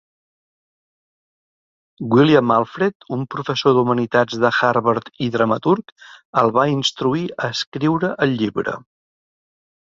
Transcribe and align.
William 2.15 2.53
Alfred, 2.55 3.05
un 3.17 3.25
professor 3.35 3.75
d'humanitats 3.79 4.39
de 4.45 4.51
Harvard 4.61 5.13
i 5.27 5.29
dramaturg, 5.37 5.95
el 6.43 6.51
va 6.57 6.65
instruir 6.77 7.23
a 7.45 7.53
escriure 7.59 8.11
el 8.27 8.35
llibre. 8.43 8.77